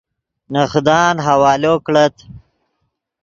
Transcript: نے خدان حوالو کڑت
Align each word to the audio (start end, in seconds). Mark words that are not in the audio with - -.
نے 0.51 0.61
خدان 0.73 1.15
حوالو 1.27 1.73
کڑت 1.85 2.15